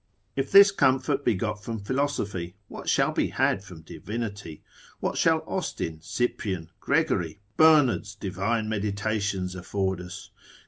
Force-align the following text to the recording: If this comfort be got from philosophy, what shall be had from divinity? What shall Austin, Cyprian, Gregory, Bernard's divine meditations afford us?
If 0.35 0.51
this 0.51 0.71
comfort 0.71 1.23
be 1.23 1.35
got 1.35 1.63
from 1.63 1.77
philosophy, 1.83 2.55
what 2.67 2.89
shall 2.89 3.11
be 3.11 3.27
had 3.27 3.63
from 3.63 3.81
divinity? 3.83 4.63
What 4.99 5.15
shall 5.15 5.43
Austin, 5.45 6.01
Cyprian, 6.01 6.71
Gregory, 6.79 7.39
Bernard's 7.55 8.15
divine 8.15 8.67
meditations 8.67 9.53
afford 9.53 10.01
us? 10.01 10.31